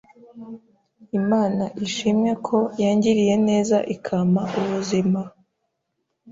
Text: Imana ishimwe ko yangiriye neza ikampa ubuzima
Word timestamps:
Imana 1.19 1.63
ishimwe 1.85 2.31
ko 2.45 2.57
yangiriye 2.81 3.35
neza 3.47 3.77
ikampa 3.95 4.43
ubuzima 4.59 5.21